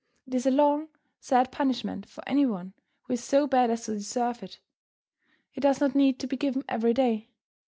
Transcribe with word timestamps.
It 0.25 0.33
is 0.33 0.47
a 0.47 0.49
long, 0.49 0.87
sad 1.19 1.51
punishment 1.51 2.09
for 2.09 2.27
any 2.27 2.43
one 2.43 2.73
who 3.03 3.13
is 3.13 3.23
so 3.23 3.45
bad 3.45 3.69
as 3.69 3.85
to 3.85 3.91
deserve 3.93 4.41
it. 4.41 4.57
It 5.53 5.59
does 5.59 5.79
not 5.79 5.93
need 5.93 6.17
to 6.21 6.25
be 6.27 6.37
given 6.37 6.63
every 6.67 6.91
day. 6.95 7.29